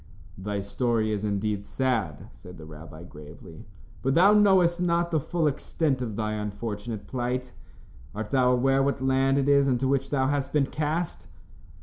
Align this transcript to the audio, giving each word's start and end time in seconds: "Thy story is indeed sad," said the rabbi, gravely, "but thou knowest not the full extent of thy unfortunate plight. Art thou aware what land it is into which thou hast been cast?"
"Thy 0.39 0.61
story 0.61 1.11
is 1.11 1.23
indeed 1.23 1.63
sad," 1.67 2.27
said 2.33 2.57
the 2.57 2.65
rabbi, 2.65 3.03
gravely, 3.03 3.67
"but 4.01 4.15
thou 4.15 4.33
knowest 4.33 4.81
not 4.81 5.11
the 5.11 5.19
full 5.19 5.45
extent 5.45 6.01
of 6.01 6.15
thy 6.15 6.33
unfortunate 6.33 7.05
plight. 7.05 7.51
Art 8.15 8.31
thou 8.31 8.51
aware 8.51 8.81
what 8.81 8.99
land 8.99 9.37
it 9.37 9.47
is 9.47 9.67
into 9.67 9.87
which 9.87 10.09
thou 10.09 10.25
hast 10.25 10.51
been 10.53 10.65
cast?" 10.65 11.27